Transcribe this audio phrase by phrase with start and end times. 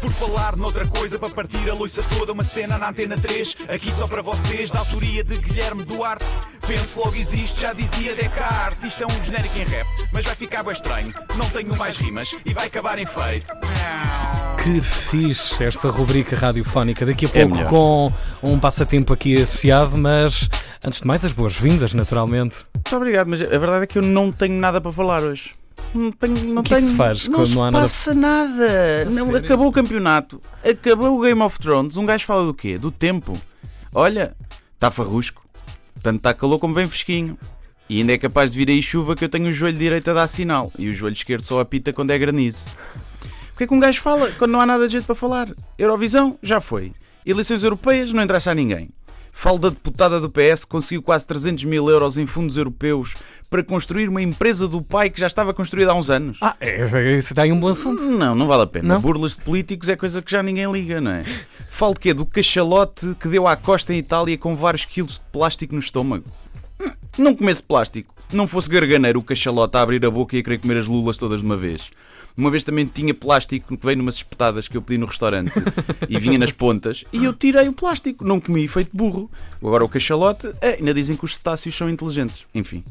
[0.00, 3.90] Por falar noutra coisa, para partir a loiça toda, uma cena na antena 3, aqui
[3.92, 6.24] só para vocês, da autoria de Guilherme Duarte.
[6.66, 8.88] Penso logo existe, já dizia Descartes.
[8.92, 11.14] Isto é um genérico em rap, mas vai ficar bem estranho.
[11.36, 13.50] Não tenho mais rimas e vai acabar em feito.
[14.62, 17.04] Que fixe esta rubrica radiofónica.
[17.06, 17.70] Daqui a É pouco melhor.
[17.70, 20.48] com um passatempo aqui associado, mas
[20.84, 22.66] antes de mais, as boas-vindas, naturalmente.
[22.74, 25.54] Muito obrigado, mas a verdade é que eu não tenho nada para falar hoje.
[25.96, 27.70] Não tenho, não O que é que tenho, se faz não quando se não há
[27.70, 29.04] nada- passa nada.
[29.06, 29.36] Não, sério?
[29.38, 31.96] acabou o campeonato, acabou o Game of Thrones.
[31.96, 32.78] Um gajo fala do quê?
[32.78, 33.40] Do tempo.
[33.94, 34.36] Olha,
[34.74, 35.44] está farrusco.
[36.02, 37.38] Tanto está calor como vem fresquinho.
[37.88, 40.14] E ainda é capaz de vir aí chuva que eu tenho o joelho direito a
[40.14, 42.68] dar sinal e o joelho esquerdo só apita quando é granizo.
[43.54, 45.48] O que é que um gajo fala quando não há nada de jeito para falar?
[45.78, 46.36] Eurovisão?
[46.42, 46.92] Já foi.
[47.24, 48.12] Eleições europeias?
[48.12, 48.90] Não interessa a ninguém.
[49.38, 53.14] Falo da deputada do PS que conseguiu quase 300 mil euros em fundos europeus
[53.50, 56.38] para construir uma empresa do pai que já estava construída há uns anos.
[56.40, 58.02] Ah, é, isso dá aí um bom assunto.
[58.02, 58.94] Não, não vale a pena.
[58.94, 59.00] Não?
[59.00, 61.22] Burlas de políticos é coisa que já ninguém liga, não é?
[61.68, 62.14] Falo de quê?
[62.14, 66.24] Do cachalote que deu à costa em Itália com vários quilos de plástico no estômago.
[66.80, 68.14] Hum, Não comesse plástico.
[68.32, 71.18] Não fosse garganeiro o cachalote a abrir a boca e a querer comer as lulas
[71.18, 71.90] todas de uma vez.
[72.36, 75.52] Uma vez também tinha plástico que veio numas espetadas que eu pedi no restaurante
[76.06, 78.24] e vinha nas pontas e eu tirei o plástico.
[78.24, 79.30] Não comi, feito burro.
[79.60, 82.44] Agora o cachalote, é, ainda dizem que os cetáceos são inteligentes.
[82.54, 82.84] Enfim.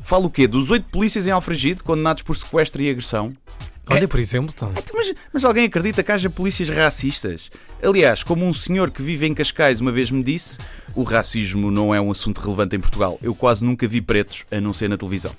[0.00, 0.46] Falo o quê?
[0.46, 3.32] Dos oito polícias em Alfragide condenados por sequestro e agressão.
[3.90, 4.72] Olha, por exemplo, então.
[4.76, 7.50] Então, Mas, mas alguém acredita que haja polícias racistas?
[7.82, 10.58] Aliás, como um senhor que vive em Cascais uma vez me disse,
[10.94, 13.18] o racismo não é um assunto relevante em Portugal.
[13.20, 15.34] Eu quase nunca vi pretos, a não ser na televisão.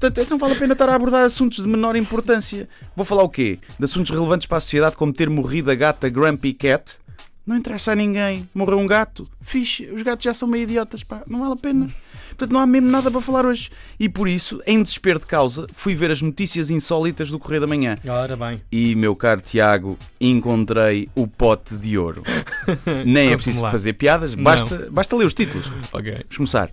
[0.00, 2.66] Portanto, é que não vale a pena estar a abordar assuntos de menor importância.
[2.96, 3.58] Vou falar o quê?
[3.78, 6.98] De assuntos relevantes para a sociedade, como ter morrido a gata Grumpy Cat?
[7.46, 8.48] Não interessa a ninguém.
[8.54, 9.28] Morreu um gato?
[9.42, 11.22] Fixe, os gatos já são meio idiotas, pá.
[11.26, 11.90] Não vale a pena.
[12.28, 13.70] Portanto, não há mesmo nada para falar hoje.
[13.98, 17.66] E por isso, em desespero de causa, fui ver as notícias insólitas do Correio da
[17.66, 17.98] Manhã.
[18.08, 18.58] Ora bem.
[18.72, 22.22] E, meu caro Tiago, encontrei o pote de ouro.
[23.04, 25.70] Nem é preciso fazer piadas, basta, basta ler os títulos.
[25.92, 26.10] Ok.
[26.12, 26.70] Vamos começar.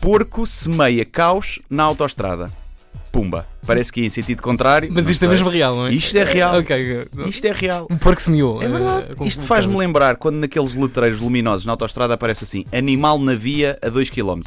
[0.00, 2.50] Porco semeia caos na autoestrada.
[3.10, 3.46] Pumba.
[3.66, 4.90] Parece que é em sentido contrário.
[4.92, 5.34] Mas não isto é sei.
[5.36, 5.90] mesmo real, não é?
[5.94, 6.58] Isto é real.
[6.58, 7.02] Ok.
[7.02, 7.24] ok.
[7.26, 7.86] Isto é real.
[7.90, 8.62] Um porco semeou.
[8.62, 9.06] É verdade.
[9.10, 13.34] eh, com- Isto faz-me lembrar quando naqueles letreiros luminosos na autostrada aparece assim: animal na
[13.34, 14.40] via a 2 km.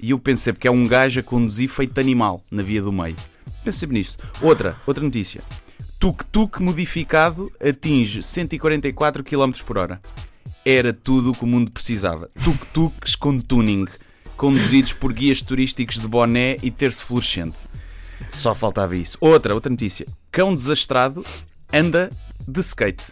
[0.00, 2.80] E eu penso sempre que é um gajo a conduzir feito de animal na via
[2.80, 3.16] do meio.
[3.70, 4.22] Sempre nisto.
[4.40, 5.40] Outra, outra notícia.
[5.98, 10.00] Tuk-tuk modificado atinge 144 km por hora.
[10.64, 12.28] Era tudo o que o mundo precisava.
[12.44, 13.86] Tuk-tuks com tuning,
[14.36, 17.58] conduzidos por guias turísticos de boné e terço fluorescente.
[18.32, 19.16] Só faltava isso.
[19.20, 20.06] Outra, outra notícia.
[20.30, 21.24] Cão desastrado
[21.72, 22.10] anda
[22.46, 23.04] de skate.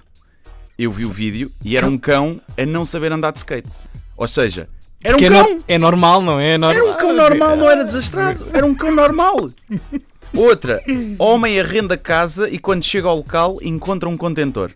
[0.79, 3.69] Eu vi o vídeo e era um cão a não saber andar de skate.
[4.17, 4.69] Ou seja,
[5.03, 5.55] era um Que é, cão.
[5.55, 6.55] no- é normal, não é?
[6.55, 6.83] é normal.
[6.83, 8.47] Era um cão normal, não era desastrado.
[8.53, 9.51] Era um cão normal.
[10.35, 10.83] Outra,
[11.19, 14.73] homem arrenda casa e quando chega ao local encontra um contentor.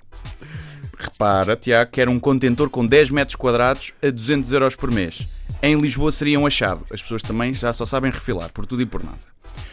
[0.99, 5.29] Repara, Tiago, que era um contentor com 10 metros quadrados a 200 euros por mês.
[5.63, 6.85] Em Lisboa seria um achado.
[6.91, 9.19] As pessoas também já só sabem refilar, por tudo e por nada.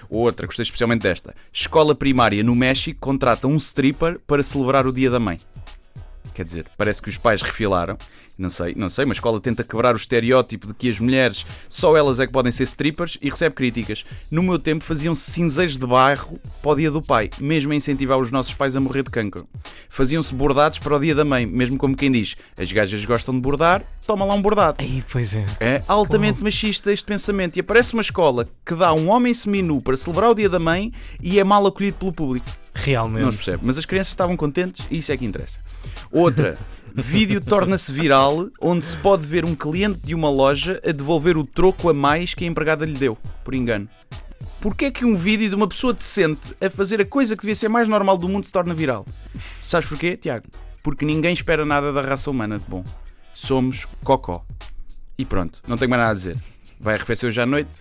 [0.09, 1.33] Outra, gostei especialmente desta.
[1.51, 5.39] Escola primária no México contrata um stripper para celebrar o Dia da Mãe.
[6.33, 7.97] Quer dizer, parece que os pais refilaram.
[8.37, 11.45] Não sei, não sei, mas a escola tenta quebrar o estereótipo de que as mulheres,
[11.69, 14.03] só elas é que podem ser strippers e recebe críticas.
[14.31, 18.17] No meu tempo faziam-se cinzeiros de bairro para o dia do pai, mesmo a incentivar
[18.17, 19.47] os nossos pais a morrer de cancro.
[19.87, 23.41] Faziam-se bordados para o dia da mãe, mesmo como quem diz, as gajas gostam de
[23.41, 24.77] bordar, toma lá um bordado.
[24.79, 25.45] Aí, pois é.
[25.59, 27.57] É altamente machista este pensamento.
[27.57, 30.91] E aparece uma escola que dá um homem seminu para celebrar o dia da mãe
[31.21, 32.45] e é mal acolhido pelo público.
[32.47, 33.35] Não se Realmente.
[33.35, 33.59] percebe.
[33.63, 35.59] Mas as crianças estavam contentes e isso é que interessa.
[36.11, 36.57] Outra,
[37.01, 41.43] vídeo torna-se viral onde se pode ver um cliente de uma loja a devolver o
[41.43, 43.89] troco a mais que a empregada lhe deu, por engano.
[44.61, 47.55] Porquê é que um vídeo de uma pessoa decente a fazer a coisa que devia
[47.55, 49.05] ser mais normal do mundo se torna viral?
[49.61, 50.45] Sabes porquê, Tiago?
[50.81, 52.83] Porque ninguém espera nada da raça humana de bom.
[53.33, 54.45] Somos cocó.
[55.17, 56.37] E pronto, não tenho mais nada a dizer.
[56.79, 57.71] Vai arrefecer hoje à noite,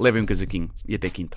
[0.00, 1.36] levem um casaquinho e até quinta.